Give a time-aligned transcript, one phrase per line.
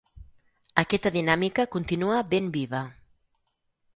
[0.83, 2.83] Aquesta dinàmica continua ben viva.